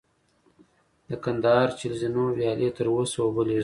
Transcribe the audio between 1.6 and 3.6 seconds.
چل زینو ویالې تر اوسه اوبه لېږدوي